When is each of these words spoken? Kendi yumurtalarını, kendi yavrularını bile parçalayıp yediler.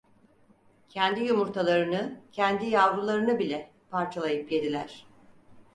Kendi 0.89 1.23
yumurtalarını, 1.25 2.21
kendi 2.31 2.65
yavrularını 2.69 3.39
bile 3.39 3.71
parçalayıp 3.89 4.51
yediler. 4.51 5.05